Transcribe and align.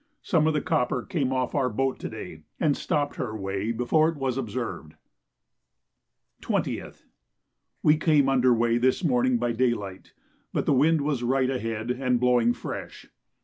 Some 0.23 0.47
of 0.47 0.55
the 0.55 0.61
copper 0.61 1.03
came 1.03 1.31
off 1.31 1.53
our 1.53 1.69
boat 1.69 1.99
to 1.99 2.09
day 2.09 2.41
and 2.59 2.75
stopped 2.75 3.17
her 3.17 3.37
way 3.37 3.71
before 3.71 4.09
it 4.09 4.15
was 4.17 4.35
observed. 4.35 4.95
20th. 6.41 7.03
We 7.83 7.97
were 8.03 8.29
under 8.31 8.51
weigh 8.51 8.79
this 8.79 9.03
morning 9.03 9.37
by 9.37 9.51
daylight, 9.51 10.13
but 10.53 10.65
the 10.65 10.73
wind 10.73 11.01
was 11.01 11.21
right 11.21 11.51
ahead 11.51 11.91
and 11.91 12.19
blowing 12.19 12.53
fresh. 12.53 13.09